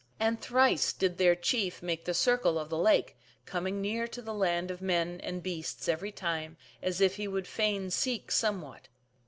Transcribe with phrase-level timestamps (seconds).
[0.19, 4.33] And thrice did their chief make the circle of the lake, corning near to the
[4.33, 8.87] land of men and beasts every time, as if he would fain seek somewhat.